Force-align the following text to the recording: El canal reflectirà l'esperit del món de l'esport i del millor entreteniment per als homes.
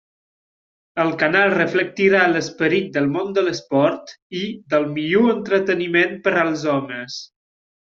El 1.03 1.11
canal 1.23 1.53
reflectirà 1.55 2.23
l'esperit 2.33 2.89
del 2.97 3.11
món 3.19 3.31
de 3.37 3.45
l'esport 3.47 4.17
i 4.43 4.45
del 4.75 4.91
millor 4.99 5.33
entreteniment 5.39 6.21
per 6.29 6.39
als 6.49 6.71
homes. 6.79 7.25